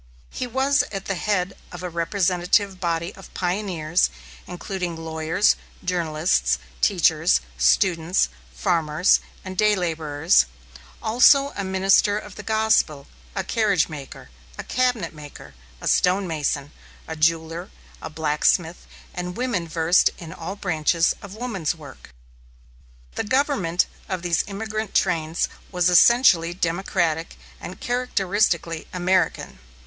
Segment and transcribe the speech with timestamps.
[0.31, 4.09] He was at the head of a representative body of pioneers,
[4.47, 10.47] including lawyers, journalists, teachers, students, farmers, and day laborers,
[11.03, 16.71] also a minister of the gospel, a carriage maker, a cabinet maker, a stonemason,
[17.07, 17.69] a jeweller,
[18.01, 22.09] a blacksmith, and women versed in all branches of woman's work.
[23.13, 29.59] The government of these emigrant trains was essentially democratic and characteristically American.